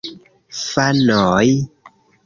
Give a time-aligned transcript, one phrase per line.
[0.61, 1.53] Fanoj!